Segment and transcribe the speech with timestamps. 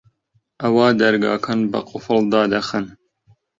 [0.61, 2.85] ئەوا دەرگاکان بە قوفڵ دادەخەن